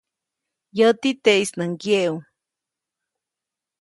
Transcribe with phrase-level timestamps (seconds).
[0.77, 2.17] Yäti, teʼis nä ŋgyeʼu.